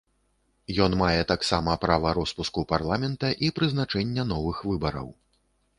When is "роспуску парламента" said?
2.19-3.27